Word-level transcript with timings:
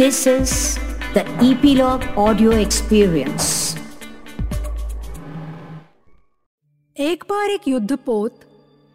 This 0.00 0.26
is 0.26 0.78
the 1.14 1.22
Epilogue 1.46 2.02
Audio 2.16 2.50
Experience. 2.50 3.78
एक 7.00 7.24
बार 7.28 7.50
एक 7.50 7.68
युद्धपोत, 7.68 8.40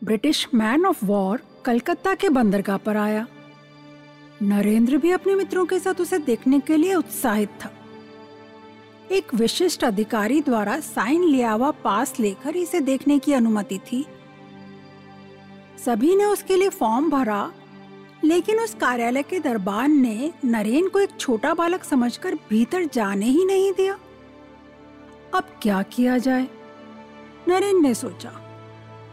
British 0.04 0.48
man 0.54 0.86
of 0.86 1.06
war 1.06 1.42
Calcutta 1.66 2.16
के 2.16 2.30
बंदरगाह 2.30 2.78
पर 2.78 2.98
आया। 2.98 3.28
नरेंद्र 4.42 4.98
भी 4.98 5.12
अपने 5.12 5.36
मित्रों 5.36 5.66
के 5.66 5.80
साथ 5.80 6.02
उसे 6.02 6.18
देखने 6.18 6.60
के 6.60 6.78
लिए 6.78 6.96
उत्साहित 6.96 7.50
था। 7.50 7.72
एक 9.12 9.34
विशिष्ट 9.34 9.84
अधिकारी 9.84 10.42
द्वारा 10.42 10.80
साइन 10.80 11.24
लिया 11.24 11.52
हुआ 11.52 11.72
पास 11.72 12.20
लेकर 12.20 12.56
इसे 12.56 12.80
देखने 12.80 13.20
की 13.20 13.34
अनुमति 13.34 13.80
थी। 13.80 14.06
सभी 15.86 16.16
ने 16.16 16.26
उसके 16.26 16.56
लिए 16.56 16.70
फॉर्म 16.70 17.10
भरा 17.10 17.52
लेकिन 18.24 18.60
उस 18.60 18.74
कार्यालय 18.74 19.24
के 19.24 19.40
दरबार 19.40 19.88
ने 19.88 20.32
नरेन 20.46 20.88
को 20.90 21.00
एक 21.00 21.10
छोटा 21.20 21.54
बालक 21.54 21.84
समझकर 21.84 22.36
भीतर 22.50 22.86
जाने 22.86 23.26
ही 23.26 23.46
नहीं 23.46 23.72
दिया। 23.74 23.98
अब 25.36 25.44
क्या 25.62 25.82
किया 25.84 26.18
जाए? 26.18 26.48
नरेन 27.48 27.82
ने 27.82 27.94
सोचा, 27.94 28.32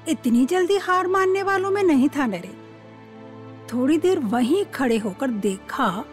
इतनी 0.08 0.44
जल्दी 0.46 0.76
हार 0.76 1.06
मानने 1.06 1.42
वालों 1.42 1.70
में 1.70 1.82
नहीं 1.82 2.08
था 2.08 2.26
नरेन। 2.26 2.56
थोड़ी 3.72 3.98
देर 3.98 4.18
वहीं 4.18 4.64
खड़े 4.64 4.98
होकर 4.98 5.30
देखा, 5.30 6.04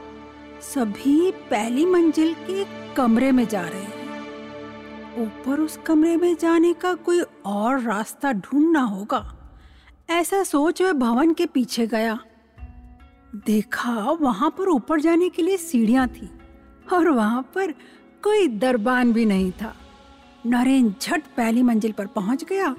सभी 0.73 1.31
पहली 1.31 1.85
मंजिल 1.85 2.33
के 2.41 2.65
कमरे 2.95 3.31
में 3.31 3.47
जा 3.47 3.61
रहे 3.61 3.81
हैं। 3.81 3.95
ऊपर 5.17 5.59
उस 5.59 5.77
कमरे 5.85 6.15
में 6.17 6.35
जाने 6.35 6.73
का 6.73 6.93
कोई 6.93 7.21
और 7.45 7.79
रास्ता 7.79 8.31
ढूंढना 8.33 8.81
होगा। 8.81 9.21
ऐसा 10.09 10.43
सोच 10.43 10.81
वह 10.81 10.93
भवन 10.93 11.33
के 11.33 11.45
पीछे 11.45 11.87
गया। 11.87 12.19
देखा, 13.33 13.91
वहाँ 14.11 14.49
पर 14.49 14.69
ऊपर 14.69 15.01
जाने 15.01 15.29
के 15.29 15.41
लिए 15.41 15.57
सीढ़ियाँ 15.57 16.07
थी 16.07 16.29
और 16.93 17.09
वहाँ 17.09 17.41
पर 17.55 17.71
कोई 18.23 18.47
दरबान 18.47 19.11
भी 19.13 19.25
नहीं 19.25 19.51
था। 19.51 19.73
नरेन 20.45 20.93
झट 21.01 21.23
पहली 21.37 21.63
मंजिल 21.63 21.91
पर 21.91 22.07
पहुँच 22.07 22.43
गया 22.43 22.75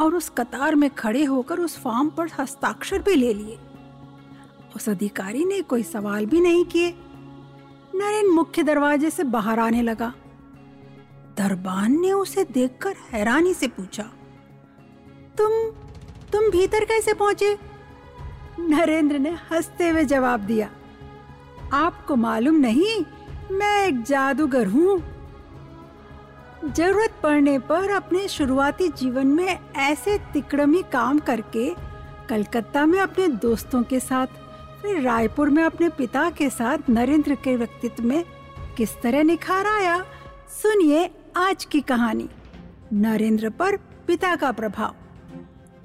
और 0.00 0.14
उस 0.14 0.28
कतार 0.28 0.74
में 0.74 0.88
खड़े 0.90 1.24
होकर 1.24 1.60
उस 1.60 1.78
फॉर्म 1.78 2.08
पर 2.10 2.28
हस्ताक्षर 2.38 3.02
भी 3.02 3.14
ले 3.14 3.32
लिए। 3.34 3.58
उस 4.76 4.88
अधिकारी 4.88 5.44
ने 5.44 5.60
कोई 5.62 5.82
सवाल 5.82 6.26
भी 6.26 6.40
नहीं 6.40 6.64
किए। 6.64 6.90
नरेन 7.94 8.30
मुख्य 8.30 8.62
दरवाजे 8.62 9.10
से 9.10 9.24
बाहर 9.24 9.58
आने 9.58 9.82
लगा। 9.82 10.12
दरबान 11.38 12.00
ने 12.00 12.12
उसे 12.12 12.44
देखकर 12.44 12.94
हैरानी 13.12 13.54
से 13.54 13.68
पूछा, 13.68 14.02
तुम 15.38 15.50
तुम 16.32 16.50
भीतर 16.50 16.84
कैसे 16.84 17.14
पहुँचे? 17.14 17.56
नरेंद्र 18.60 19.18
ने 19.18 19.30
हँसते 19.50 19.88
हुए 19.88 20.04
जवाब 20.04 20.40
दिया, 20.40 20.70
आपको 21.72 22.16
मालूम 22.16 22.56
नहीं, 22.56 23.04
मैं 23.52 23.86
एक 23.86 24.02
जादूगर 24.02 24.66
हूँ। 24.66 25.02
ज़रूरत 26.66 27.14
पड़ने 27.22 27.58
पर 27.58 27.90
अपने 27.90 28.26
शुरुआती 28.28 28.88
जीवन 28.88 29.26
में 29.26 29.58
ऐसे 29.76 30.18
तिकड़मी 30.32 30.82
काम 30.82 31.18
करके, 31.18 31.68
कलकत्ता 32.28 32.84
में 32.86 32.98
अपने 33.00 33.28
दोस्तों 33.28 33.82
के 33.82 34.00
साथ, 34.00 34.26
फिर 34.82 35.00
रायपुर 35.00 35.50
में 35.50 35.62
अपने 35.62 35.88
पिता 35.88 36.28
के 36.30 36.50
साथ 36.50 36.90
नरेंद्र 36.90 37.34
के 37.34 37.56
व्यक्तित्व 37.56 38.04
में 38.04 38.24
किस 38.76 39.00
तरह 39.02 39.22
निखार 39.22 39.66
आया? 39.66 39.98
सुनिए 40.62 41.10
आज 41.36 41.64
की 41.64 41.80
कहानी, 41.80 42.28
नरेंद्र 42.92 43.50
पर 43.50 43.76
पिता 44.06 44.34
का 44.36 44.52
प्रभाव। 44.52 44.94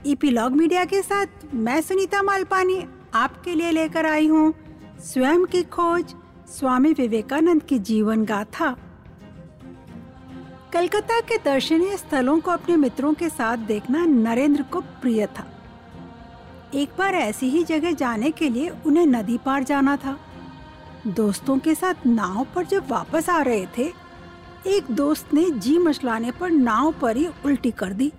ईपीलॉग 0.08 0.52
मीडिया 0.52 0.84
के 0.86 1.02
साथ 1.02 1.54
मैं 1.54 1.82
सुनीता 1.82 2.22
मालपानी 2.24 2.86
आपके 3.14 3.54
लिए 3.56 3.72
लेकर 3.72 4.06
आई 4.06 4.28
हूँ 4.28 4.54
स्वयं 5.04 5.46
की 5.46 5.64
खोज 5.64 6.14
स्वामी 6.50 6.92
विवेकानंद 6.94 7.64
की 7.64 7.80
जीवन 7.80 8.24
गाथा। 8.26 8.70
कलकत्ता 10.74 11.20
के 11.22 11.38
दर्शनीय 11.38 11.98
स्थलों 11.98 12.40
को 12.40 12.52
अपने 12.52 12.76
मित्रों 12.76 13.14
के 13.14 13.30
साथ 13.30 13.58
देखना 13.68 14.06
नरेंद्र 14.06 14.64
को 14.64 14.82
प्रिय 14.82 15.26
था। 15.28 15.46
एक 16.74 16.90
बार 16.98 17.16
ऐसी 17.16 17.50
ही 17.50 17.64
जगह 17.64 17.92
जाने 17.92 18.32
के 18.32 18.50
लिए 18.50 18.70
उन्हें 18.86 19.06
नदी 19.06 19.38
पार 19.38 19.64
जाना 19.64 19.96
था। 19.98 20.18
दोस्तों 21.08 21.58
के 21.60 21.76
साथ 21.76 22.06
नाव 22.06 22.46
पर 22.56 22.66
जब 22.66 22.88
वापस 22.90 23.30
आ 23.30 23.42
रहे 23.42 23.66
थे, 23.78 23.92
एक 24.68 24.92
दोस्त 24.92 25.34
ने 25.34 25.50
जी 25.50 25.78
मचलाने 25.78 26.32
पर 26.32 26.52
नाव 26.52 26.92
पर 26.92 27.18
ही 27.18 27.28
उल्टी 27.46 27.72
कर 27.72 27.94
दी। 27.94 28.12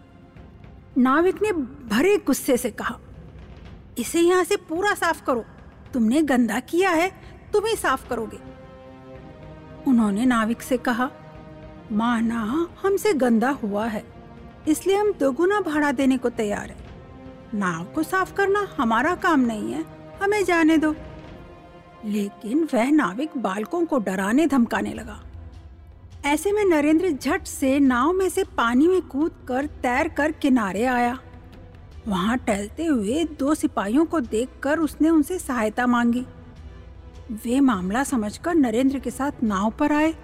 नाविक 0.98 1.42
ने 1.42 1.52
भरे 1.88 2.16
गुस्से 2.16 2.56
से 2.56 2.70
कहा, 2.70 2.98
इसे 3.98 4.20
यहाँ 4.20 4.44
से 4.44 4.56
पूरा 4.56 4.94
साफ़ 4.94 5.24
करो। 5.24 5.44
तुमने 5.94 6.22
गंदा 6.22 6.60
किया 6.60 6.90
है, 6.90 7.08
तुम 7.52 7.66
ही 7.66 7.76
साफ़ 7.76 8.08
करोगे। 8.08 8.38
उन्होंने 9.86 10.24
नाविक 10.24 10.62
से 10.62 10.76
कहा, 10.76 11.10
माना 11.92 12.68
हमसे 12.82 13.12
गंदा 13.12 13.50
हुआ 13.50 13.86
है, 13.86 14.04
इसलिए 14.68 14.96
हम 14.96 15.12
दोगुना 15.12 15.60
भाड़ा 15.60 15.92
देने 15.92 16.18
को 16.18 16.30
तैयार 16.30 16.70
है। 16.70 16.76
नाव 17.54 17.84
को 17.84 18.02
साफ़ 18.02 18.34
करना 18.34 18.68
हमारा 18.76 19.14
काम 19.14 19.40
नहीं 19.40 19.72
है, 19.72 19.84
हमें 20.22 20.44
जाने 20.44 20.76
दो। 20.76 20.94
लेकिन 22.04 22.68
वह 22.74 22.90
नाविक 22.90 23.36
बालकों 23.36 23.84
को 23.86 23.98
डराने 23.98 24.46
धमकाने 24.46 24.94
लगा। 24.94 25.22
ऐसे 26.28 26.52
में 26.52 26.64
नरेंद्र 26.64 27.10
झट 27.10 27.46
से 27.46 27.78
नाव 27.78 28.12
में 28.12 28.28
से 28.28 28.44
पानी 28.44 28.86
में 28.86 29.02
कूद 29.02 29.32
कर 29.48 29.66
तैर 29.66 30.08
कर 30.08 30.32
किनारे 30.32 30.84
आया। 30.84 31.18
वहाँ 32.08 32.38
टहलते 32.38 32.84
हुए 32.84 33.24
दो 33.24 33.54
सिपाहियों 33.54 34.06
को 34.06 34.20
देखकर 34.20 34.78
उसने 34.78 35.08
उनसे 35.08 35.38
सहायता 35.38 35.86
मांगी। 35.86 36.26
वे 37.32 37.60
मामला 37.60 38.04
समझकर 38.04 38.54
नरेंद्र 38.54 38.98
के 38.98 39.10
साथ 39.10 39.32
नाव 39.42 39.70
पर 39.70 39.92
आए। 39.92 40.14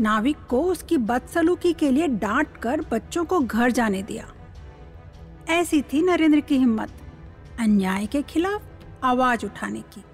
नाविक 0.00 0.36
को 0.48 0.62
उसकी 0.62 0.96
बदसलूकी 0.96 1.72
के 1.72 1.90
लिए 1.90 2.08
डांट 2.08 2.56
कर 2.56 2.80
बच्चों 2.80 3.24
को 3.24 3.40
घर 3.40 3.70
जाने 3.70 4.02
दिया। 4.02 4.28
ऐसी 5.48 5.82
थी 5.82 6.02
नरेंद्र 6.02 6.40
की 6.40 6.56
हिम्मत। 6.56 6.90
अन्याय 7.60 8.06
के 8.06 8.22
खिलाफ 8.22 8.62
आवाज़ 9.04 9.46
उठाने 9.46 9.80
की। 9.80 10.04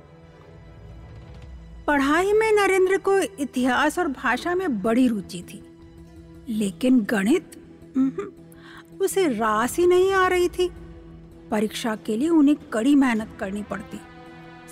पढ़ाई 1.86 2.32
में 2.32 2.50
नरेंद्र 2.52 2.96
को 2.98 3.18
इतिहास 3.40 3.98
और 3.98 4.08
भाषा 4.08 4.54
में 4.54 4.82
बड़ी 4.82 5.06
रुचि 5.08 5.42
थी। 5.42 5.62
लेकिन 6.48 7.00
गणित 7.00 7.56
उसे 9.00 9.26
रास 9.28 9.76
ही 9.76 9.86
नहीं 9.86 10.12
आ 10.12 10.26
रही 10.28 10.48
थी। 10.48 10.70
परीक्षा 11.50 11.94
के 11.96 12.16
लिए 12.16 12.28
उन्हें 12.28 12.56
कड़ी 12.72 12.94
मेहनत 12.94 13.36
करनी 13.40 13.62
पड़ती। 13.62 14.00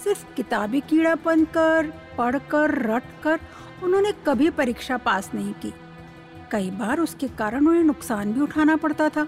सिर्फ़ 0.05 0.25
किताबी 0.35 0.81
कीड़ापन 0.81 1.45
कर 1.45 1.93
पढ़कर 2.19 2.75
रट 2.87 3.03
कर 3.23 3.41
उन्होंने 3.83 4.13
कभी 4.27 4.49
परीक्षा 4.51 4.97
पास 4.97 5.31
नहीं 5.35 5.53
की। 5.63 5.73
कई 6.53 6.71
बार 6.71 7.01
उसके 7.01 7.29
कारण 7.29 7.67
उन्हें 7.67 7.85
नुकसान 7.85 8.33
भी 8.33 8.41
उठाना 8.41 8.77
पड़ता 8.77 9.09
था। 9.09 9.27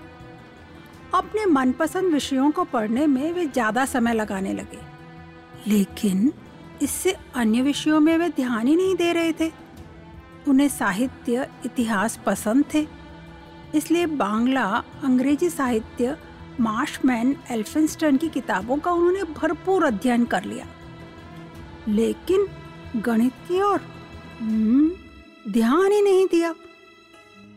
अपने 1.15 1.45
मनपसंद 1.47 2.13
विषयों 2.13 2.51
को 2.51 2.65
पढ़ने 2.65 3.07
में 3.07 3.33
वे 3.33 3.47
ज़्यादा 3.47 3.85
समय 3.85 4.15
लगाने 4.15 4.53
लगे। 4.53 4.79
लेकिन 5.67 6.33
इससे 6.85 7.17
अन्य 7.35 7.63
विषयों 7.63 8.01
में 8.01 8.19
वे 8.19 8.29
ध्यान 8.29 8.67
ही 8.67 8.77
नहीं 8.77 8.97
दे 8.97 9.13
रहे 9.13 9.33
थे। 9.33 9.53
उन्हें 10.49 10.69
साहित्य 10.69 11.51
इतिहास 11.65 12.21
पसंद 12.27 12.65
थे। 12.75 12.87
इसलिए 13.75 14.07
बांग्ला 14.07 14.83
अंग्रेज़ी 15.05 15.51
साहित्य 15.51 16.17
मार्शमैन 16.61 17.37
एल्फिंस्टन 17.51 18.17
की 18.17 18.29
किताबों 18.29 18.77
का 18.77 18.91
उन्होंने 18.91 19.23
भरपूर 19.23 19.85
अध्ययन 19.85 20.25
कर 20.25 20.45
लिया। 20.45 20.67
लेकिन 21.89 22.47
गणित 22.97 23.33
की 23.33 23.61
ओर 23.61 23.81
हम्म, 24.41 24.93
ध्यान 25.53 25.93
ही 25.93 26.03
नहीं 26.03 26.27
दिया। 26.27 26.55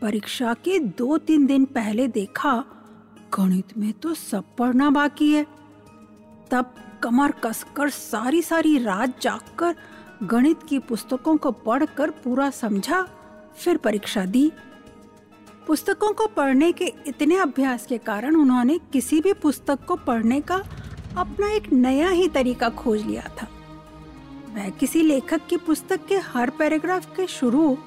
परीक्षा 0.01 0.53
के 0.53 0.79
दो 0.79 1.17
तीन 1.17 1.45
दिन 1.45 1.65
पहले 1.65 2.07
देखा 2.07 2.65
गणित 3.39 3.77
में 3.77 3.93
तो 3.93 4.13
सब 4.13 4.43
पढ़ना 4.55 4.89
बाकी 4.89 5.33
है। 5.33 5.45
तब 6.51 6.75
कमर 7.03 7.31
कसकर 7.43 7.89
सारी 7.89 8.41
सारी 8.41 8.77
रात 8.77 9.21
जागकर 9.21 9.75
गणित 10.23 10.63
की 10.69 10.79
पुस्तकों 10.79 11.35
को 11.37 11.51
पढ़कर 11.51 12.09
पूरा 12.23 12.49
समझा, 12.49 13.01
फिर 13.57 13.77
परीक्षा 13.77 14.25
दी। 14.25 14.51
पुस्तकों 15.67 16.11
को 16.13 16.27
पढ़ने 16.27 16.71
के 16.71 16.85
इतने 17.07 17.37
अभ्यास 17.37 17.85
के 17.85 17.97
कारण 17.97 18.35
उन्होंने 18.35 18.77
किसी 18.93 19.19
भी 19.21 19.33
पुस्तक 19.33 19.85
को 19.85 19.95
पढ़ने 19.95 20.41
का 20.41 20.63
अपना 21.17 21.49
एक 21.49 21.71
नया 21.73 22.09
ही 22.09 22.27
तरीका 22.27 22.69
खोज 22.69 23.05
लिया 23.05 23.29
था। 23.41 23.47
वह 24.55 24.69
किसी 24.69 25.01
लेखक 25.01 25.47
की 25.49 25.57
पुस्तक 25.57 26.05
के 26.05 26.15
हर 26.15 26.49
पैराग्राफ 26.49 27.15
के 27.15 27.27
शुरू 27.27 27.77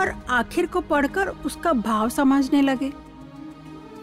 और 0.00 0.14
आखिर 0.30 0.66
को 0.66 0.80
पढ़कर 0.80 1.28
उसका 1.28 1.72
भाव 1.72 2.08
समझने 2.08 2.62
लगे। 2.62 2.92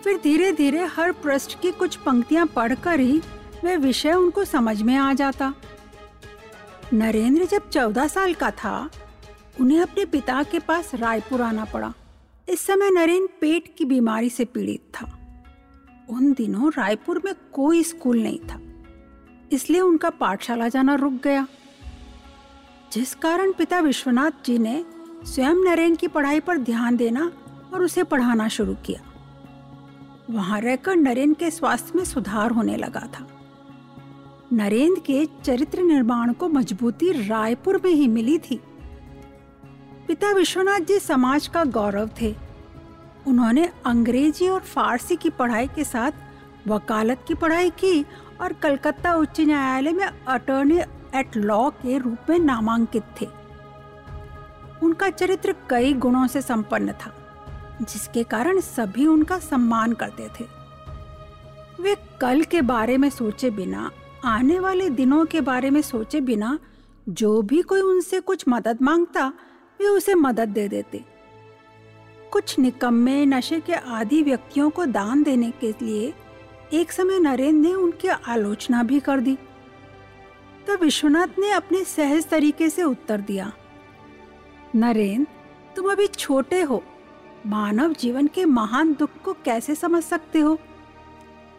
फिर 0.04 0.20
धीरे 0.24 0.52
धीरे 0.52 0.86
हर 0.86 1.12
पृष्ठ 1.12 1.60
की 1.62 1.72
कुछ 1.72 1.96
पंक्तियाँ 1.96 2.46
पढ़कर 2.46 3.00
ही 3.00 3.22
वह 3.64 3.78
विषय 3.78 4.14
उनको 4.14 4.44
समझ 4.46 4.82
में 4.82 4.96
आ 4.96 5.14
जाता। 5.14 5.54
नरेंद्र 6.94 7.46
जब 7.46 7.70
चौदह 7.70 8.08
साल 8.08 8.34
का 8.34 8.50
था, 8.54 8.90
उन्हें 9.60 9.80
अपने 9.82 10.06
पिता 10.06 10.42
के 10.44 10.60
पास 10.60 10.94
रायपुर 10.96 11.42
आना 11.42 11.66
पड़ा। 11.66 11.94
इस 12.48 12.62
समय 12.62 12.90
नरेंद्र 12.92 13.34
पेट 13.42 13.74
की 13.78 13.86
बीमारी 13.86 14.30
से 14.30 14.46
पीड़ित 14.46 14.92
था। 14.94 15.06
उन 16.10 16.34
दिनों 16.34 16.72
रायपुर 16.78 17.22
में 17.26 17.34
कोई 17.54 17.84
स्कूल 17.84 18.22
नहीं 18.24 18.40
था, 18.40 18.60
इसलिए 19.52 19.82
उनका 19.82 20.10
पाठशाला 20.10 20.68
जाना 20.68 20.96
रुक 20.96 21.14
गया। 21.24 21.48
जिस 22.92 23.14
कारण 23.16 23.52
पिता 23.52 23.80
विश्वनाथ 23.80 24.46
जी 24.46 24.58
ने 24.58 24.84
स्वयं 25.26 25.64
नरेंद्र 25.66 26.00
की 26.00 26.08
पढ़ाई 26.08 26.40
पर 26.40 26.58
ध्यान 26.60 26.96
देना 26.96 27.32
और 27.74 27.82
उसे 27.82 28.04
पढ़ाना 28.04 28.48
शुरू 28.48 28.74
किया। 28.86 29.02
वहाँ 30.30 30.60
रहकर 30.62 30.96
नरेंद्र 30.96 31.40
के 31.40 31.52
स्वास्थ्य 31.52 31.98
में 31.98 32.04
सुधार 32.06 32.52
होने 32.52 32.76
लगा 32.78 33.08
था। 33.14 33.28
नरेंद्र 34.54 35.02
के 35.02 35.26
चरित्र 35.44 35.82
निर्माण 35.82 36.32
को 36.34 36.48
मजबूती 36.48 37.12
रायपुर 37.28 37.80
में 37.86 37.92
ही 37.92 38.08
मिली 38.08 38.38
थी। 38.40 38.60
पिता 40.08 40.32
विश्वनाथ 40.32 40.80
जी 40.80 40.98
समाज 41.00 41.48
का 41.48 41.64
गौरव 41.64 42.10
थे। 42.22 42.34
उन्होंने 43.28 43.70
अंग्रेज़ी 43.86 44.48
और 44.48 44.60
फारसी 44.64 45.16
की 45.16 45.30
पढ़ाई 45.30 45.68
के 45.68 45.84
साथ 45.84 46.68
वकालत 46.68 47.24
की 47.28 47.34
पढ़ाई 47.34 47.70
की 47.80 48.06
और 48.42 48.54
कलकत्ता 48.54 49.14
उच्च 49.16 49.40
न्यायालय 49.42 49.92
में 49.92 50.06
अटॉर्नी 50.06 50.80
एट 51.16 51.38
लॉ 51.38 51.70
के 51.72 51.98
रूप 51.98 52.30
में 52.30 52.38
नामांकित 52.40 53.04
थे। 53.22 53.28
उनका 54.84 55.10
चरित्र 55.10 55.56
कई 55.70 55.94
गुणों 55.96 56.28
से 56.28 56.42
संपन्न 56.42 56.92
था, 56.94 57.14
जिसके 57.82 58.24
कारण 58.28 58.60
सभी 58.62 59.08
उनका 59.08 59.40
सम्मान 59.40 59.94
करते 59.94 60.30
थे। 60.40 60.46
वे 61.82 61.96
कल 62.22 62.44
के 62.44 62.62
बारे 62.62 62.98
में 62.98 63.10
सोचे 63.10 63.50
बिना 63.50 63.90
आने 64.24 64.60
वाले 64.60 64.90
दिनों 64.90 65.26
के 65.26 65.42
बारे 65.42 65.70
में 65.70 65.82
सोचे 65.82 66.22
बिना 66.22 66.58
जो 67.10 67.42
भी 67.42 67.62
कोई 67.62 67.82
उनसे 67.82 68.20
कुछ 68.20 68.44
मदद 68.50 68.82
माँगता, 68.82 69.28
वे 69.80 69.88
उसे 69.88 70.14
मदद 70.16 70.50
दे 70.50 70.68
देते। 70.68 71.04
कुछ 72.32 72.58
निकम्मे 72.60 73.26
नशे 73.26 73.60
के 73.60 73.74
आदि 73.74 74.22
व्यक्तियों 74.24 74.70
को 74.70 74.86
दान 74.86 75.24
देने 75.24 75.52
के 75.52 75.72
लिए 75.82 76.14
एक 76.74 76.92
समय 76.92 77.20
नरेंद्र 77.20 77.68
ने 77.68 77.74
उनकी 77.74 78.08
आलोचना 78.08 78.84
भी 78.84 79.00
कर 79.00 79.20
दी। 79.20 79.38
तब 80.68 80.80
विश्वनाथ 80.82 81.40
ने 81.40 81.52
अपने 81.52 81.84
सहज 81.84 82.30
तरीके 82.30 82.70
से 82.70 82.84
उत्तर 82.84 83.22
दिया, 83.22 83.52
नरेंद्र, 84.76 85.28
तुम 85.76 85.92
अभी 85.92 86.08
छोटे 86.08 86.62
हो। 86.62 86.84
मानव 87.48 87.94
जीवन 87.94 88.28
के 88.28 88.46
महान 88.46 88.94
दुख 88.94 89.10
को 89.26 89.34
कैसे 89.46 89.76
समझ 89.76 90.04
सकते 90.04 90.40
हो? 90.40 90.58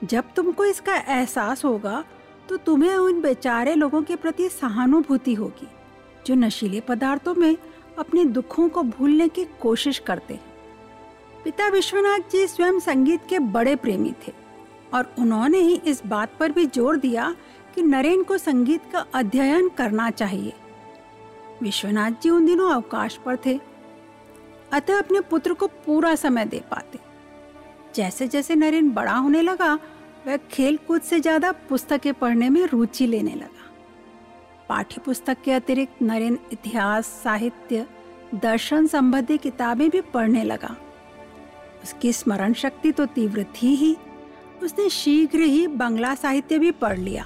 जब 0.05 0.25
तुमको 0.37 0.65
इसका 0.65 0.97
एहसास 0.97 1.65
होगा 1.65 2.05
तो 2.49 2.57
तुम्हें 2.57 2.95
उन 2.95 3.21
बेचारे 3.21 3.75
लोगों 3.75 4.03
के 4.03 4.17
प्रति 4.17 4.49
सहानुभूति 4.51 5.35
होगी, 5.35 5.69
जो 6.27 6.35
नशीले 6.35 6.81
पदार्थों 6.81 7.35
में 7.35 7.57
अपने 7.99 8.25
दुखों 8.27 8.69
को 8.69 8.83
भूलने 8.83 9.29
की 9.29 9.45
कोशिश 9.61 9.99
करते 9.99 10.35
हैं। 10.35 10.53
पिता 11.45 11.69
विश्वनाथ 11.69 12.31
जी 12.31 12.47
स्वयं 12.47 12.79
संगीत 12.81 13.27
के 13.29 13.39
बड़े 13.39 13.75
प्रेमी 13.77 14.13
थे, 14.27 14.33
और 14.95 15.15
उन्होंने 15.19 15.59
ही 15.59 15.75
इस 15.87 16.05
बात 16.07 16.37
पर 16.41 16.53
भी 16.53 16.67
ज़ोर 16.67 16.97
दिया 16.97 17.35
कि 17.75 17.83
नरेन 17.83 18.23
को 18.23 18.39
संगीत 18.39 18.83
का 18.93 19.05
अध्ययन 19.15 19.69
करना 19.69 20.11
चाहिए। 20.11 20.53
विश्वनाथ 21.63 22.23
जी 22.23 22.31
उन 22.31 22.47
दिनों 22.47 22.71
अवकाश 22.71 23.19
पर 23.25 23.37
थे, 23.47 23.59
अतः 24.73 24.99
अपने 24.99 25.21
पुत्र 25.21 25.55
को 25.55 25.67
पूरा 25.87 26.15
समय 26.17 26.45
दे 26.45 26.63
पाते। 26.71 26.99
जैसे 27.95 28.29
जैसे 28.29 28.55
नरेन 28.55 28.91
बड़ा 28.91 29.15
होने 29.15 29.43
लगा 29.43 29.79
वह 30.27 30.37
खेल 30.53 30.77
कूद 30.87 31.03
से 31.03 31.19
ज़्यादा 31.21 31.51
पुस्तकें 31.69 32.13
पढ़ने 32.15 32.49
में 32.51 32.65
रुचि 32.67 33.07
लेने 33.07 33.35
लगा। 33.35 33.73
पाठ्य 34.69 35.01
पुस्तक 35.05 35.43
के 35.45 35.53
अतिरिक्त 35.53 36.03
नरेन 36.03 36.39
इतिहास, 36.53 37.07
साहित्य, 37.25 37.87
दर्शन 38.35 38.87
संबंधी 38.87 39.37
किताबें 39.39 39.89
भी 39.91 40.01
पढ़ने 40.15 40.45
लगा। 40.45 40.77
उसकी 41.83 42.13
स्मरण 42.13 42.53
शक्ति 42.53 42.93
तो 42.93 43.07
तीव्र 43.07 43.45
थी 43.55 43.75
ही। 43.75 43.97
उसने 44.63 44.89
शीघ्र 44.91 45.39
ही 45.39 45.67
बंगला 45.67 46.15
साहित्य 46.15 46.59
भी 46.59 46.71
पढ़ 46.73 46.99
लिया। 46.99 47.25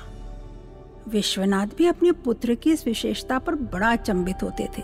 विश्वनाथ 1.09 1.67
भी 1.77 1.87
अपने 1.87 2.13
पुत्र 2.25 2.55
की 2.55 2.73
इस 2.73 2.87
विशेषता 2.87 3.39
पर 3.39 3.55
बड़ा 3.55 3.93
अचंभित 3.93 4.43
होते 4.43 4.69
थे। 4.79 4.83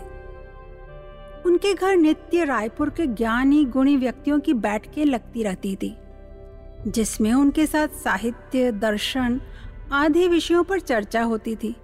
उनके 1.45 1.73
घर 1.73 1.95
नित्य 1.95 2.43
रायपुर 2.43 2.89
के 2.89 3.05
ज्ञानी 3.07 3.63
गुणी 3.65 3.97
व्यक्तियों 3.97 4.39
की 4.39 4.53
बैठकें 4.55 5.03
लगती 5.05 5.43
रहती 5.43 5.75
थी। 5.75 5.95
जिसमें 6.87 7.33
उनके 7.33 7.65
साथ 7.65 7.87
साहित्य, 7.87 8.71
दर्शन 8.71 9.41
आदि 9.91 10.27
विषयों 10.27 10.63
पर 10.63 10.79
चर्चा 10.79 11.23
होती 11.23 11.55
थी। 11.55 11.75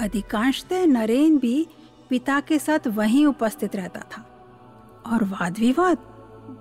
अधिकांशतः 0.00 0.86
नरेन 0.86 1.38
भी 1.38 1.68
पिता 2.10 2.40
के 2.40 2.58
साथ 2.58 2.86
वहीं 2.86 3.26
उपस्थित 3.26 3.76
रहता 3.76 4.00
था 4.00 4.22
और 5.06 5.24
वाद 5.24 5.58
विवाद 5.58 5.98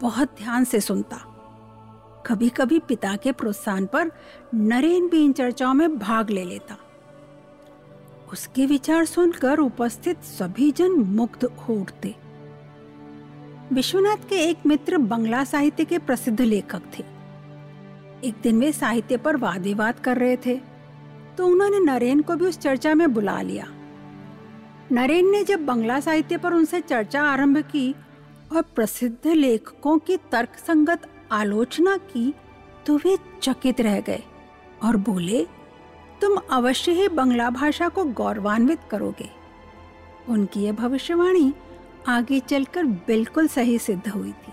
बहुत 0.01 0.35
ध्यान 0.37 0.63
से 0.63 0.79
सुनता। 0.79 1.17
कभी 2.25 2.49
कभी 2.49 2.79
पिता 2.79 3.15
के 3.15 3.31
प्रोत्साहन 3.31 3.85
पर 3.85 4.11
नरेन 4.55 5.09
भी 5.09 5.25
इन 5.25 5.33
चर्चाओं 5.33 5.73
में 5.73 5.99
भाग 5.99 6.29
ले 6.29 6.43
लेता। 6.43 6.77
उसके 8.33 8.65
विचार 8.65 9.05
सुनकर 9.05 9.57
उपस्थित 9.57 10.23
सभी 10.23 10.71
जन 10.71 10.91
मुग्ध 10.91 11.45
हो 11.45 11.73
उठते। 11.73 12.15
विश्वनाथ 13.73 14.29
के 14.29 14.35
एक 14.35 14.57
मित्र 14.65 14.97
बंगला 14.97 15.43
साहित्य 15.43 15.85
के 15.85 15.97
प्रसिद्ध 15.97 16.41
लेखक 16.41 16.81
थे। 16.99 17.12
एक 18.23 18.35
दिन 18.43 18.59
वे 18.59 18.71
साहित्य 18.71 19.17
पर 19.17 19.37
वाद 19.37 19.61
विवाद 19.61 19.99
कर 19.99 20.17
रहे 20.17 20.35
थे 20.37 20.55
तो 21.37 21.47
उन्होंने 21.47 21.79
नरेन 21.79 22.21
को 22.21 22.35
भी 22.35 22.45
उस 22.45 22.57
चर्चा 22.59 22.93
में 22.93 23.13
बुला 23.13 23.41
लिया। 23.41 23.65
नरेन 24.91 25.31
ने 25.31 25.43
जब 25.43 25.65
बंगला 25.65 25.99
साहित्य 25.99 26.37
पर 26.37 26.53
उनसे 26.53 26.81
चर्चा 26.81 27.23
आरंभ 27.23 27.57
की 27.65 27.91
और 28.55 28.61
प्रसिद्ध 28.75 29.27
लेखकों 29.27 29.97
की 29.97 30.17
तर्क 30.31 30.55
संगत 30.57 31.09
आलोचना 31.31 31.97
की 31.97 32.33
तो 32.85 32.97
वे 32.97 33.17
चकित 33.41 33.81
रह 33.81 33.99
गए 33.99 34.23
और 34.83 34.97
बोले, 34.99 35.45
तुम 36.21 36.37
अवश्य 36.51 36.91
ही 36.91 37.07
बंगला 37.09 37.49
भाषा 37.49 37.89
को 37.89 38.03
गौरवान्वित 38.13 38.79
करोगे। 38.91 39.29
उनकी 40.29 40.63
यह 40.63 40.71
भविष्यवाणी 40.73 41.53
आगे 42.07 42.39
चलकर 42.39 42.85
बिल्कुल 43.07 43.47
सही 43.47 43.77
सिद्ध 43.79 44.07
हुई 44.07 44.31
थी। 44.31 44.51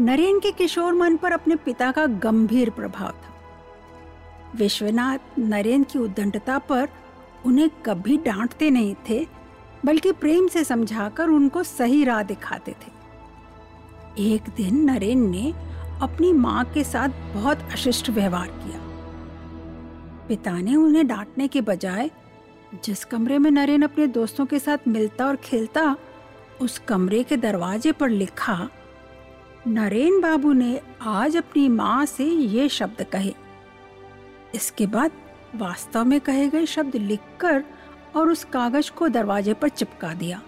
नरेन 0.00 0.40
के 0.40 0.52
किशोर 0.52 0.94
मन 0.94 1.16
पर 1.16 1.32
अपने 1.32 1.56
पिता 1.56 1.92
का 1.92 2.06
गंभीर 2.06 2.70
प्रभाव 2.70 3.08
था। 3.08 3.34
विश्वनाथ 4.56 5.18
नरेन 5.38 5.82
की 5.84 5.98
उद्दंडता 5.98 6.58
पर 6.58 6.88
उन्हें 7.46 7.70
कभी 7.70 8.16
डांटते 8.16 8.70
नहीं 8.70 8.94
थे, 9.10 9.26
बल्कि 9.84 10.12
प्रेम 10.12 10.48
से 10.48 10.64
समझाकर 10.64 11.28
उनको 11.28 11.62
सही 11.62 12.04
राह 12.04 12.22
दिखाते 12.22 12.72
थे। 12.72 12.92
एक 14.34 14.42
दिन 14.56 14.90
नरेन 14.90 15.30
ने 15.30 15.52
अपनी 16.02 16.32
माँ 16.32 16.64
के 16.64 16.84
साथ 16.84 17.08
बहुत 17.08 17.58
अशिष्ट 17.72 18.10
व्यवहार 18.10 18.48
किया। 18.48 18.80
पिता 20.28 20.60
ने 20.60 20.76
उन्हें 20.76 21.06
डांटने 21.06 21.48
के 21.48 21.60
बजाय, 21.60 22.10
जिस 22.84 23.04
कमरे 23.04 23.38
में 23.38 23.50
नरेन 23.50 23.82
अपने 23.82 24.06
दोस्तों 24.06 24.46
के 24.46 24.58
साथ 24.58 24.78
मिलता 24.88 25.26
और 25.26 25.36
खेलता, 25.36 25.96
उस 26.60 26.78
कमरे 26.78 27.22
के 27.22 27.36
दरवाजे 27.36 27.92
पर 27.92 28.08
लिखा 28.08 28.68
नरेन 29.66 30.20
बाबू 30.20 30.52
ने 30.52 30.80
आज 31.02 31.36
अपनी 31.36 31.68
माँ 31.68 32.04
से 32.06 32.24
ये 32.24 32.68
शब्द 32.68 33.02
कहे। 33.12 33.32
इसके 34.54 34.86
बाद 34.86 35.10
वास्तव 35.54 36.04
में 36.04 36.20
कहे 36.20 36.48
गए 36.48 36.66
शब्द 36.66 36.96
लिखकर 36.96 37.62
और 38.16 38.28
उस 38.28 38.42
कागज़ 38.44 38.90
को 38.90 39.08
दरवाजे 39.08 39.54
पर 39.54 39.68
चिपका 39.68 40.12
दिया। 40.14 40.40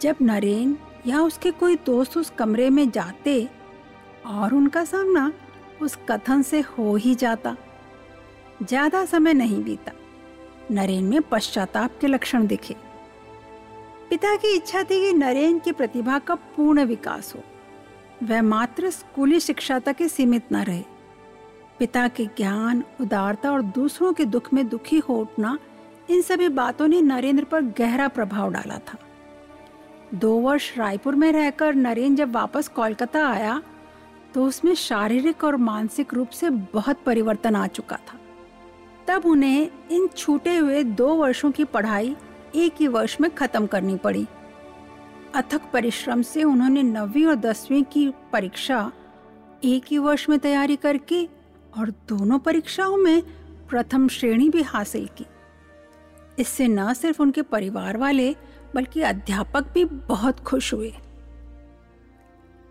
जब 0.00 0.16
नरेन 0.22 0.76
या 1.06 1.20
उसके 1.20 1.50
कोई 1.50 1.76
दोस्त 1.76 2.16
उस 2.16 2.30
कमरे 2.30 2.68
में 2.70 2.90
जाते 2.90 3.48
और 4.26 4.54
उनका 4.54 4.84
सामना 4.84 5.32
उस 5.82 5.96
कथन 6.10 6.42
से 6.42 6.60
हो 6.60 6.94
ही 6.96 7.14
जाता। 7.14 7.54
ज़्यादा 8.62 9.04
समय 9.04 9.34
नहीं 9.34 9.62
बीता। 9.64 9.92
नरेन 10.70 11.04
में 11.04 11.20
पश्चाताप 11.22 11.98
के 12.00 12.06
लक्षण 12.06 12.46
दिखे। 12.46 12.76
पिता 14.10 14.34
की 14.36 14.54
इच्छा 14.56 14.82
थी 14.82 15.00
कि 15.00 15.12
नरेन 15.12 15.58
की 15.58 15.72
प्रतिभा 15.72 16.18
का 16.18 16.34
पूर्ण 16.56 16.84
विकास 16.84 17.32
हो। 17.36 17.42
वह 18.22 18.42
मात्र 18.42 18.90
स्कूली 18.90 19.40
शिक्षा 19.40 19.78
तक 19.78 19.96
ही 20.00 20.08
सीमित 20.08 20.52
न 20.52 20.62
रहे। 20.64 20.82
पिता 21.78 22.06
के 22.08 22.24
ज्ञान, 22.26 22.82
उदारता 23.00 23.50
और 23.52 23.62
दूसरों 23.62 24.12
के 24.12 24.24
दुख 24.24 24.52
में 24.52 24.68
दुखी 24.68 24.98
हो 24.98 25.18
उठना 25.20 25.58
इन 26.10 26.22
सभी 26.22 26.48
बातों 26.48 26.88
ने 26.88 27.00
नरेंद्र 27.02 27.44
पर 27.44 27.62
गहरा 27.78 28.08
प्रभाव 28.08 28.50
डाला 28.52 28.78
था। 28.78 28.98
दो 30.14 30.32
वर्ष 30.38 30.76
रायपुर 30.78 31.14
में 31.14 31.30
रहकर 31.32 31.74
नरेंद्र 31.74 32.24
जब 32.24 32.32
वापस 32.32 32.68
कोलकाता 32.68 33.26
आया 33.28 33.62
तो 34.34 34.44
उसमें 34.44 34.74
शारीरिक 34.74 35.44
और 35.44 35.56
मानसिक 35.56 36.14
रूप 36.14 36.30
से 36.30 36.50
बहुत 36.50 37.02
परिवर्तन 37.06 37.56
आ 37.56 37.66
चुका 37.66 37.96
था। 37.96 38.18
तब 39.08 39.26
उन्हें 39.26 39.68
इन 39.90 40.06
छूटे 40.16 40.56
हुए 40.56 40.82
दो 40.84 41.14
वर्षों 41.14 41.50
की 41.50 41.64
पढ़ाई 41.64 42.16
एक 42.54 42.74
ही 42.80 42.86
वर्ष 42.88 43.16
में 43.20 43.30
खत्म 43.30 43.66
करनी 43.66 43.96
पड़ी। 43.96 44.26
अथक 45.36 45.60
परिश्रम 45.72 46.22
से 46.22 46.44
उन्होंने 46.44 46.82
नवीं 46.82 47.26
और 47.26 47.34
दसवीं 47.34 47.84
की 47.84 48.12
परीक्षा 48.32 48.92
एक 49.64 49.84
ही 49.90 49.98
वर्ष 49.98 50.28
में 50.28 50.38
तैयारी 50.38 50.76
करके 50.76 51.28
और 51.78 51.90
दोनों 51.90 52.38
परीक्षाओं 52.38 52.96
में 52.96 53.22
प्रथम 53.68 54.08
श्रेणी 54.08 54.48
भी 54.48 54.62
हासिल 54.62 55.08
की। 55.18 55.26
इससे 56.38 56.68
न 56.68 56.94
सिर्फ़ 56.94 57.22
उनके 57.22 57.42
परिवार 57.42 57.96
वाले, 57.96 58.36
बल्कि 58.74 59.00
अध्यापक 59.00 59.64
भी 59.74 59.84
बहुत 59.84 60.40
खुश 60.40 60.74
हुए। 60.74 60.94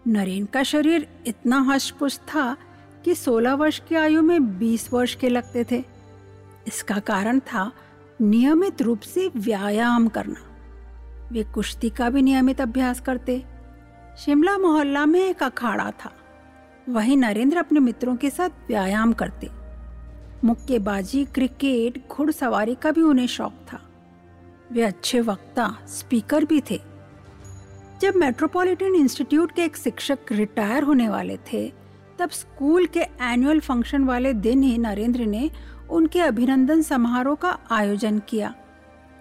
नरेन 0.07 0.45
का 0.45 0.63
शरीर 0.63 1.07
इतना 1.27 1.61
हष्पुष्ट 1.61 2.21
था 2.21 2.57
कि 3.05 3.15
16 3.15 3.53
वर्ष 3.53 3.81
की 3.89 3.95
आयु 3.95 4.21
में 4.21 4.59
20 4.59 4.93
वर्ष 4.93 5.15
के 5.15 5.29
लगते 5.29 5.65
थे। 5.71 5.83
इसका 6.67 6.99
कारण 6.99 7.39
था 7.39 7.71
नियमित 8.21 8.81
रूप 8.81 8.99
से 8.99 9.31
व्यायाम 9.35 10.07
करना। 10.07 10.54
वे 11.31 11.43
कुश्ती 11.43 11.89
का 11.89 12.09
भी 12.09 12.21
नियमित 12.21 12.61
अभ्यास 12.61 12.99
करते। 12.99 13.45
शिमला 14.17 14.57
मोहल्ला 14.57 15.05
में 15.05 15.19
एक 15.19 15.43
अखाड़ा 15.43 15.91
था। 15.91 16.13
वहीं 16.89 17.17
नरेंद्र 17.17 17.57
अपने 17.57 17.79
मित्रों 17.79 18.15
के 18.15 18.29
साथ 18.29 18.49
व्यायाम 18.67 19.13
करते। 19.13 19.49
मुक्केबाजी, 20.43 21.25
क्रिकेट, 21.25 22.07
घुड़सवारी 22.11 22.75
का 22.75 22.91
भी 22.91 23.01
उन्हें 23.01 23.27
शौक 23.27 23.53
था। 23.73 23.81
वे 24.71 24.81
अच्छे 24.81 25.21
वक्ता, 25.21 25.77
स्पीकर 25.87 26.45
भी 26.45 26.61
थे। 26.71 26.81
जब 28.01 28.15
मेट्रोपॉलिटन 28.15 28.95
इंस्टीट्यूट 28.95 29.51
के 29.51 29.63
एक 29.63 29.77
शिक्षक 29.77 30.19
रिटायर 30.31 30.83
होने 30.83 31.09
वाले 31.09 31.37
थे, 31.37 31.73
तब 32.19 32.29
स्कूल 32.29 32.85
के 32.85 32.99
एनुअल 33.21 33.59
फ़ंक्शन 33.59 34.03
वाले 34.03 34.33
दिन 34.33 34.63
ही 34.63 34.77
नरेंद्र 34.77 35.25
ने 35.25 35.51
उनके 35.89 36.19
अभिनंदन 36.19 36.81
समारोह 36.81 37.35
का 37.35 37.59
आयोजन 37.71 38.19
किया। 38.19 38.55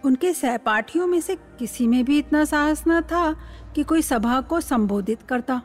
उनके 0.05 0.33
सहपाठियों 0.33 1.07
में 1.07 1.21
से 1.21 1.37
किसी 1.37 1.87
में 1.87 2.05
भी 2.05 2.19
इतना 2.19 2.45
साहस 2.45 2.85
न 2.89 3.01
था 3.01 3.33
कि 3.75 3.83
कोई 3.83 4.03
सभा 4.03 4.41
को 4.41 4.61
संबोधित 4.61 5.23
करता। 5.23 5.63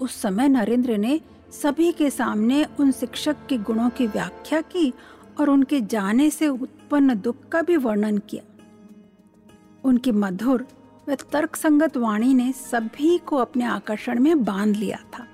उस 0.00 0.22
समय 0.22 0.48
नरेंद्र 0.48 0.96
ने 0.96 1.20
सभी 1.62 1.92
के 1.92 2.10
सामने 2.10 2.66
उन 2.80 2.92
शिक्षक 2.92 3.36
के 3.48 3.58
गुणों 3.58 3.90
की 3.90 4.06
व्याख्या 4.06 4.60
की 4.60 4.92
और 5.40 5.50
उनके 5.50 5.80
जाने 5.80 6.30
से 6.30 6.48
उत्पन्न 6.48 7.14
दुख 7.14 7.48
का 7.48 7.62
भी 7.62 7.76
वर्णन 7.76 8.18
किया। 8.18 8.42
उनकी 9.84 10.12
मधुर 10.12 10.66
व 11.08 11.14
तर्क 11.14 11.56
संगत 11.56 11.96
वाणी 11.96 12.34
ने 12.34 12.52
सभी 12.52 13.18
को 13.18 13.36
अपने 13.36 13.64
आकर्षण 13.64 14.20
में 14.20 14.44
बाँध 14.44 14.76
लिया 14.76 14.96
था। 14.96 15.26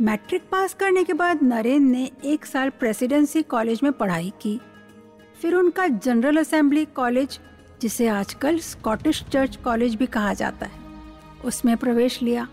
मैट्रिक 0.00 0.42
पास 0.42 0.74
करने 0.74 1.04
के 1.04 1.12
बाद 1.12 1.42
नरेंद्र 1.42 1.92
ने 1.92 2.10
एक 2.24 2.46
साल 2.46 2.70
प्रेसिडेंसी 2.70 3.42
कॉलेज 3.42 3.80
में 3.82 3.92
पढ़ाई 3.92 4.32
की। 4.42 4.60
फिर 5.42 5.54
उनका 5.54 5.86
जनरल 5.86 6.36
असेंबली 6.36 6.84
कॉलेज, 6.84 7.38
जिसे 7.82 8.06
आजकल 8.08 8.58
स्कॉटिश 8.58 9.22
चर्च 9.32 9.56
कॉलेज 9.56 9.94
भी 9.94 10.06
कहा 10.06 10.32
जाता 10.34 10.66
है, 10.66 10.80
उसमें 11.44 11.76
प्रवेश 11.76 12.22
लिया 12.22 12.48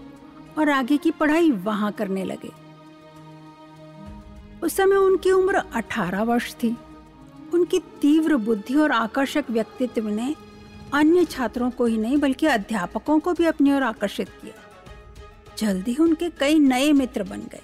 और 0.58 0.70
आगे 0.70 0.98
की 0.98 1.12
पढ़ाई 1.12 1.52
वहाँ 1.52 1.92
करने 1.92 2.24
लगे। 2.24 2.52
उस 4.64 4.76
समय 4.76 4.96
उनकी 4.96 5.32
उम्र 5.32 5.62
18 5.76 6.24
वर्ष 6.24 6.54
थी। 6.54 6.76
उनकी 7.54 7.80
तीव्र 8.02 8.36
बुद्धि 8.36 8.76
और 8.76 8.92
आकर्षक 8.92 9.50
व्यक्तित्व 9.50 10.08
ने 10.10 10.36
अन्य 10.94 11.26
छात्रों 11.26 11.70
को 11.70 11.86
ही 11.86 11.98
नहीं, 11.98 12.18
बल्कि 12.18 12.46
अध्यापकों 12.46 13.20
को 13.20 13.34
भी 13.34 13.46
अपनी 13.46 13.74
ओर 13.74 13.84
आकर्षित 13.84 14.30
किया। 14.30 14.54
जल्दी 15.58 15.96
उनके 15.96 16.30
कई 16.30 16.60
नए 16.60 16.92
मित्र 16.94 17.24
बन 17.24 17.42
गए 17.52 17.62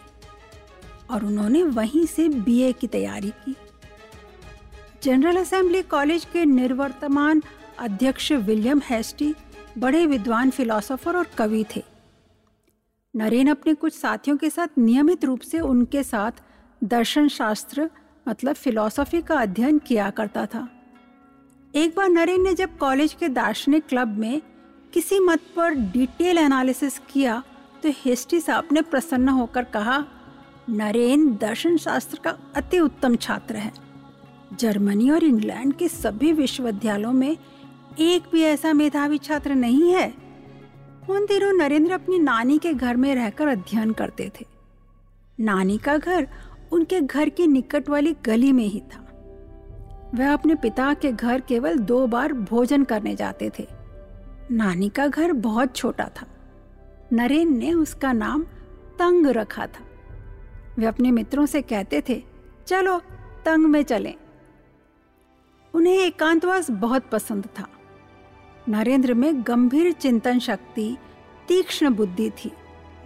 और 1.12 1.25
उन्होंने 1.25 1.63
वहीं 1.63 2.06
से 2.06 2.28
बीए 2.30 2.72
की 2.72 2.88
तैयारी 2.88 3.30
की। 3.30 3.56
जनरल 5.03 5.38
असेंबली 5.38 5.81
कॉलेज 5.81 6.25
के 6.34 6.43
निर्वर्तमान 6.46 7.39
अध्यक्ष 7.79 8.31
विलियम 8.31 8.79
हेस्टी 8.86 9.31
बड़े 9.77 10.05
विद्वान 10.05 10.50
फिलोसोफर 10.50 11.15
और 11.17 11.27
कवि 11.38 11.63
थे। 11.70 11.84
नरेन 13.13 13.50
अपने 13.50 13.74
कुछ 13.74 13.93
साथियों 13.93 14.38
के 14.38 14.50
साथ 14.50 14.77
नियमित 14.77 15.25
रूप 15.25 15.39
से 15.41 15.60
उनके 15.60 16.03
साथ 16.03 16.43
दर्शन 16.84 17.27
शास्त्र 17.29 17.89
मतलब 18.25 18.55
फिलॉसफी 18.55 19.22
का 19.22 19.39
अध्ययन 19.39 19.77
किया 19.79 20.10
करता 20.10 20.46
था। 20.46 20.67
एक 21.74 21.96
बार 21.98 22.10
नरेन 22.10 22.41
ने 22.43 22.53
जब 22.53 22.77
कॉलेज 22.77 23.13
के 23.13 23.29
दार्शनिक 23.31 23.88
क्लब 23.88 24.17
में 24.17 24.41
किसी 24.93 25.20
मत 25.20 25.53
पर 25.55 25.74
डिटेल 25.91 26.38
एनालिसिस 26.38 27.00
किया 27.12 27.43
तो 27.84 27.89
हेस्टी 27.98 28.39
साहब 28.39 28.67
ने 28.72 28.81
प्रसन्न 28.84 29.29
होकर 29.29 29.63
कहा, 29.65 30.03
नरेन, 30.70 31.31
दर्शन 31.38 31.77
शास्त्र 31.77 32.20
का 32.24 32.38
अति 32.55 32.79
उत्तम 32.79 33.15
छात्र 33.15 33.55
है। 33.55 33.72
जर्मनी 34.60 35.10
और 35.10 35.24
इंग्लैंड 35.24 35.74
के 35.74 35.88
सभी 35.88 36.34
विश्वविद्यालयों 36.34 37.13
में 37.13 37.38
एक 38.00 38.24
भी 38.31 38.41
ऐसा 38.43 38.74
मेधावी 38.74 39.17
छात्र 39.17 39.55
नहीं 39.55 39.93
है। 39.93 40.13
उन 41.10 41.25
दिनों 41.25 41.53
नरेंद्र 41.53 41.91
अपनी 41.91 42.20
नानी 42.20 42.58
के 42.58 42.74
घर 42.74 42.96
में 42.96 43.15
रहकर 43.15 43.48
अध्ययन 43.48 43.91
करते 43.91 44.31
थे। 44.39 44.46
नानी 45.39 45.77
का 45.77 45.98
घर 45.98 46.27
उनके 46.72 47.01
घर 47.01 47.29
के 47.29 47.48
निकट 47.48 47.89
वाली 47.89 48.15
गली 48.25 48.51
में 48.51 48.67
ही 48.67 48.79
था। 48.79 49.08
वह 50.15 50.34
अपने 50.34 50.55
पिता 50.55 50.93
के 50.93 51.12
घर 51.12 51.41
केवल 51.41 51.77
दो 51.77 52.08
बार 52.08 52.34
भोजन 52.34 52.84
करने 52.84 53.15
जाते 53.15 53.51
थे। 53.60 53.67
नानी 54.51 54.89
का 54.89 55.08
घर 55.08 55.31
बहुत 55.31 55.75
छोटा 55.75 56.10
था। 56.22 56.27
नरेन 57.13 57.58
ने 57.58 57.74
उसका 57.74 58.13
नाम 58.13 58.43
तंग 59.00 59.27
रखा 59.27 59.65
था। 59.65 59.86
वे 60.77 60.86
अपने 60.86 61.12
मित्रों 61.12 61.46
से 61.46 61.62
कहते 61.62 62.03
थे, 62.10 62.24
चलो, 62.67 63.00
तंग 63.46 63.65
में 63.65 63.84
चलें। 63.84 64.15
उन्हें 65.74 65.94
एकांतवास 65.94 66.72
बहुत 66.72 67.10
पसंद 67.12 67.46
था। 67.46 67.68
नरेंद्र 68.70 69.13
में 69.13 69.44
गंभीर 69.48 69.92
चिंतन 69.92 70.40
शक्ति, 70.40 70.98
तीक्ष्ण 71.48 71.90
बुद्धि 71.90 72.30
थी, 72.30 72.51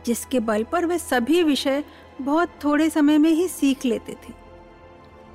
जिसके 0.05 0.39
बल 0.39 0.63
पर 0.63 0.85
वे 0.85 0.97
सभी 0.97 1.43
विषय 1.43 1.83
बहुत 2.21 2.49
थोड़े 2.63 2.89
समय 2.89 3.17
में 3.17 3.29
ही 3.29 3.47
सीख 3.47 3.85
लेते 3.85 4.13
थे। 4.13 4.33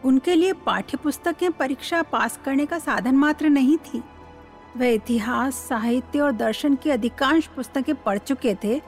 उनके 0.05 0.35
लिए 0.35 0.53
पाठ्य 0.53 0.97
पुस्तकें 0.97 1.53
परीक्षा 1.53 2.03
पास 2.03 2.41
करने 2.45 2.67
का 2.67 2.79
साधन 2.79 3.15
मात्र 3.15 3.49
नहीं 3.49 3.77
थी। 3.77 4.03
वे 4.77 4.95
इतिहास, 4.95 5.55
साहित्य 5.55 6.21
और 6.21 6.33
दर्शन 6.33 6.75
की 6.75 6.91
अधिकांश 6.91 7.47
पुस्तकें 7.47 7.95
पढ़ 7.95 8.19
चुके 8.19 8.55
थे 8.65 8.79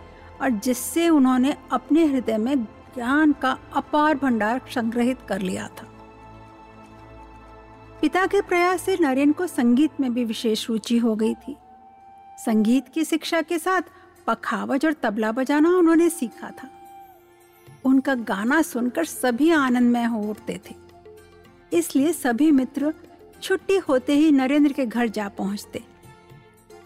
और 0.43 0.51
जिससे 0.51 1.09
उन्होंने 1.09 1.57
अपने 1.73 2.05
हृदय 2.05 2.37
में 2.37 2.65
ज्ञान 2.65 3.33
का 3.33 3.59
अपार 3.77 4.15
भंडार 4.15 4.61
संग्रहित 4.75 5.19
कर 5.29 5.41
लिया 5.41 5.69
था। 5.69 5.92
पिता 8.03 8.25
के 8.27 8.41
प्रयास 8.41 8.83
से 8.83 8.97
नरेन 9.01 9.33
को 9.33 9.47
संगीत 9.47 10.01
में 10.01 10.13
भी 10.15 10.25
विशेष 10.25 10.69
रुचि 10.69 10.97
हो 10.99 11.15
गई 11.17 11.35
थी। 11.35 11.55
संगीत 12.39 12.89
की 12.89 13.05
शिक्षा 13.05 13.43
के 13.43 13.59
साथ 13.59 13.83
पखावज 14.27 14.87
और 14.87 14.93
तबला 14.93 15.31
बजाना 15.33 15.71
उन्होंने 15.71 16.09
सीखा 16.11 16.51
था। 16.53 16.69
उनका 17.85 18.15
गाना 18.15 18.61
सुनकर 18.63 19.05
सभी 19.05 19.51
आनंदमय 19.51 20.05
हो 20.05 20.23
उठते 20.31 20.59
थे। 20.67 20.75
इसलिए 21.73 22.13
सभी 22.13 22.51
मित्र 22.51 22.93
छुट्टी 23.43 23.77
होते 23.79 24.15
ही 24.15 24.33
नरेंद्र 24.33 24.73
के 24.73 24.87
घर 24.87 25.09
जा 25.09 25.29
पहुँचते। 25.29 25.83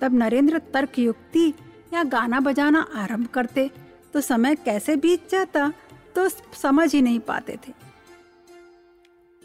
तब 0.00 0.14
नरेंद्र 0.14 0.58
तर्क 0.75 0.99
युक्ति 0.99 1.49
या 1.94 2.02
गाना 2.04 2.40
बजाना 2.40 2.87
आरंभ 2.94 3.26
करते 3.26 3.70
तो 4.14 4.20
समय 4.20 4.54
कैसे 4.56 4.96
बीत 4.96 5.28
जाता 5.30 5.73
तो 6.14 6.28
समझ 6.62 6.92
ही 6.94 7.02
नहीं 7.02 7.20
पाते 7.23 7.58
थे। 7.68 7.73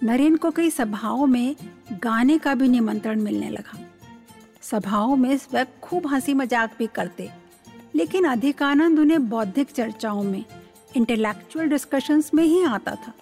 नरेन 0.03 0.36
को 0.36 0.50
कई 0.51 0.70
सभाओं 0.70 1.25
में 1.25 1.55
गाने 2.03 2.38
का 2.38 2.53
भी 2.53 2.67
निमंत्रण 2.67 3.20
मिलने 3.22 3.50
लगा। 3.50 3.79
सभाओं 4.62 5.15
में 5.15 5.39
वह 5.53 5.65
खूब 5.81 6.08
हँसी 6.08 6.34
मज़ाक 6.34 6.75
भी 6.79 6.88
करते, 6.88 7.29
लेकिन 7.96 8.25
अधिकानंद 8.25 9.00
उन्हें 9.00 9.29
बौद्धिक 9.29 9.72
चर्चाओं 9.72 10.24
में 10.24 10.43
इंटेलेक्चुअल 10.96 11.70
डिस्कशंस 11.70 12.31
में 12.34 12.43
ही 12.43 12.63
आता 12.63 12.96
था। 12.96 13.13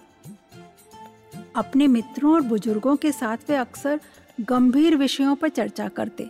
अपने 1.56 1.86
मित्रों 1.86 2.32
और 2.34 2.40
बुज़ुर्गों 2.40 2.96
के 2.96 3.12
साथ 3.12 3.36
वे 3.48 3.56
अक्सर 3.56 4.00
गंभीर 4.40 4.96
विषयों 4.96 5.34
पर 5.34 5.48
चर्चा 5.48 5.88
करते। 5.88 6.24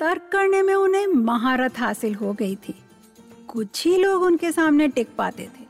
तर्क 0.00 0.28
करने 0.32 0.62
में 0.62 0.74
उन्हें 0.74 1.06
महारत 1.06 1.78
हासिल 1.78 2.14
हो 2.14 2.32
गई 2.32 2.54
थी। 2.56 2.74
कुछ 3.48 3.84
ही 3.86 3.96
लोग 3.96 4.22
उनके 4.22 4.52
सामने 4.52 4.88
टिक 4.88 5.08
पाते 5.18 5.42
थे। 5.44 5.63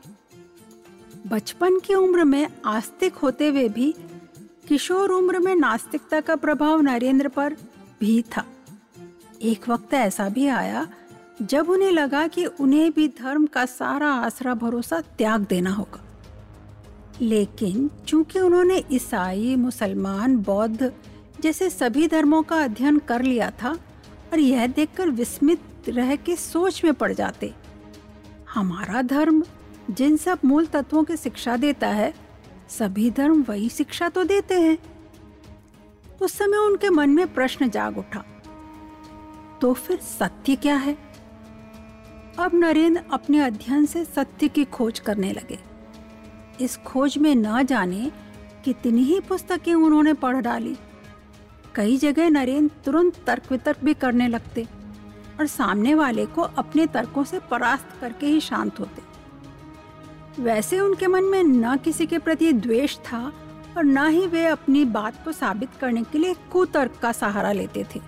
बचपन 1.25 1.79
की 1.79 1.93
उम्र 1.93 2.23
में 2.23 2.47
आस्तिक 2.65 3.13
होते 3.13 3.47
हुए 3.47 3.67
भी 3.69 3.93
किशोर 4.67 5.11
उम्र 5.11 5.39
में 5.39 5.55
नास्तिकता 5.55 6.19
का 6.21 6.35
प्रभाव 6.35 6.81
नरेंद्र 6.81 7.27
पर 7.27 7.55
भी 7.99 8.21
था। 8.21 8.43
एक 9.41 9.69
वक्त 9.69 9.93
ऐसा 9.93 10.27
भी 10.29 10.47
आया, 10.47 10.87
जब 11.41 11.69
उन्हें 11.69 11.91
लगा 11.91 12.25
कि 12.27 12.45
उन्हें 12.45 12.91
भी 12.91 13.07
धर्म 13.19 13.45
का 13.45 13.65
सारा 13.65 14.09
आसरा 14.09 14.53
भरोसा 14.53 15.01
त्याग 15.17 15.45
देना 15.49 15.71
होगा। 15.71 16.03
लेकिन 17.21 17.89
चूँकि 18.07 18.39
उन्होंने 18.39 18.83
ईसाई, 18.91 19.55
मुसलमान, 19.55 20.37
बौद्ध 20.37 20.91
जैसे 21.41 21.69
सभी 21.69 22.07
धर्मों 22.07 22.41
का 22.43 22.63
अध्ययन 22.63 22.99
कर 22.99 23.21
लिया 23.21 23.49
था 23.63 23.71
और 24.33 24.39
यह 24.39 24.67
देखकर 24.67 25.09
विस्मित 25.09 25.89
रह 25.89 26.15
के 26.15 26.35
सोच 26.35 26.83
में 26.83 26.93
पड़ 26.93 27.11
जाते, 27.13 27.53
हमारा 28.53 29.01
धर्म 29.01 29.43
जिन 29.91 30.17
सब 30.17 30.39
मूल 30.45 30.65
तत्वों 30.65 31.03
की 31.03 31.17
शिक्षा 31.17 31.57
देता 31.57 31.87
है, 31.87 32.13
सभी 32.69 33.11
धर्म 33.11 33.43
वही 33.43 33.69
शिक्षा 33.69 34.09
तो 34.09 34.23
देते 34.23 34.61
हैं। 34.61 34.77
उस 36.21 36.33
समय 36.33 36.57
उनके 36.57 36.89
मन 36.89 37.09
में 37.09 37.33
प्रश्न 37.33 37.69
जाग 37.69 37.97
उठा। 37.97 38.23
तो 39.61 39.73
फिर 39.73 39.97
सत्य 39.97 40.55
क्या 40.55 40.75
है? 40.75 40.97
अब 42.39 42.51
नरेंद्र 42.53 43.03
अपने 43.11 43.39
अध्ययन 43.39 43.85
से 43.85 44.05
सत्य 44.05 44.47
की 44.47 44.65
खोज 44.65 44.99
करने 44.99 45.31
लगे। 45.31 45.59
इस 46.61 46.77
खोज 46.77 47.17
में 47.17 47.35
न 47.35 47.63
जाने 47.63 48.11
कितनी 48.65 49.03
ही 49.03 49.19
पुस्तकें 49.19 49.73
उन्होंने 49.73 50.13
पढ़ 50.13 50.35
डाली। 50.35 50.77
कई 51.75 51.97
जगह 51.97 52.29
नरेंद्र 52.29 52.75
तुरंत 52.85 53.13
तर्क 53.27 53.43
वितर्क 53.51 53.77
भी 53.83 53.93
करने 53.93 54.27
लगते 54.27 54.67
और 55.39 55.47
सामने 55.47 55.95
वाले 55.95 56.25
को 56.25 56.41
अपने 56.41 56.87
तर्कों 56.87 57.23
से 57.23 57.39
परास्त 57.39 57.87
करके 58.01 58.27
ही 58.27 58.39
शांत 58.39 58.79
होते। 58.79 59.14
वैसे 60.39 60.79
उनके 60.79 61.07
मन 61.07 61.23
में 61.23 61.43
न 61.43 61.77
किसी 61.77 62.05
के 62.05 62.19
प्रति 62.19 62.53
द्वेष 62.53 62.97
था 62.97 63.33
और 63.77 63.83
न 63.83 64.07
ही 64.07 64.27
वे 64.27 64.45
अपनी 64.45 64.85
बात 64.85 65.25
को 65.25 65.31
साबित 65.31 65.69
करने 65.81 66.03
के 66.03 66.17
लिए 66.17 66.35
कुतर्क 66.51 66.91
का 67.01 67.11
सहारा 67.11 67.51
लेते 67.51 67.85
थे। 67.95 68.01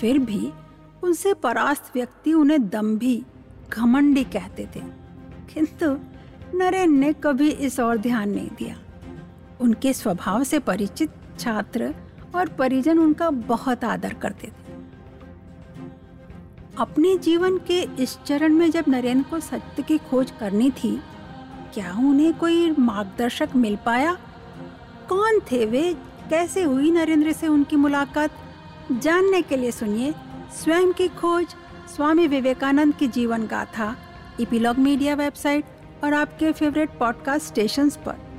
फिर 0.00 0.18
भी 0.18 0.52
उनसे 1.02 1.34
परास्त 1.34 1.90
व्यक्ति 1.94 2.32
उन्हें 2.32 2.68
दम्भी 2.68 3.22
घमंडी 3.70 4.24
कहते 4.24 4.68
थे। 4.76 4.80
किंतु 5.54 5.96
नरेन 6.58 6.92
ने 6.92 7.12
कभी 7.12 7.50
इस 7.50 7.80
ओर 7.80 7.98
ध्यान 7.98 8.30
नहीं 8.30 8.48
दिया। 8.48 8.76
उनके 9.60 9.92
स्वभाव 9.92 10.44
से 10.44 10.58
परिचित 10.58 11.10
छात्र 11.38 11.94
और 12.34 12.48
परिजन 12.48 12.98
उनका 12.98 13.30
बहुत 13.30 13.84
आदर 13.84 14.14
करते 14.14 14.46
थे। 14.46 14.72
अपने 16.78 17.18
जीवन 17.18 17.58
के 17.58 18.02
इस 18.02 18.18
चरण 18.26 18.52
में 18.52 18.70
जब 18.70 18.84
नरेंद्र 18.88 19.30
को 19.30 19.40
सत्य 19.40 19.82
की 19.82 19.98
खोज 19.98 20.30
करनी 20.30 20.70
थी 20.70 21.00
क्या 21.74 21.92
उन्हें 21.92 22.38
कोई 22.38 22.70
मार्गदर्शक 22.70 23.48
मिल 23.56 23.76
पाया? 23.76 24.18
कौन 25.08 25.40
थे 25.52 25.66
वे? 25.66 25.94
कैसे 26.30 26.62
हुई 26.62 26.90
नरेंद्र 26.90 27.32
से 27.32 27.48
उनकी 27.48 27.76
मुलाकात? 27.76 28.30
जानने 28.92 29.42
के 29.42 29.56
लिए 29.56 29.70
सुनिए 29.70 30.14
स्वयं 30.62 30.92
की 30.92 31.08
खोज 31.08 31.46
स्वामी 31.96 32.26
विवेकानंद 32.26 32.94
की 32.94 33.08
जीवन 33.08 33.46
गाथा, 33.46 33.96
इपिलॉग 34.40 34.78
मीडिया 34.78 35.14
वेबसाइट 35.14 35.64
और 36.04 36.14
आपके 36.14 36.52
फेवरेट 36.52 36.90
पॉडकास्ट 36.98 37.46
स्टेशंस 37.46 37.96
पर। 37.96 38.29